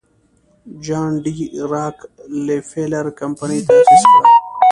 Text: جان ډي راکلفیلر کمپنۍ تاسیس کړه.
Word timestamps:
جان 0.83 1.11
ډي 1.23 1.33
راکلفیلر 1.71 3.05
کمپنۍ 3.19 3.59
تاسیس 3.67 4.03
کړه. 4.13 4.29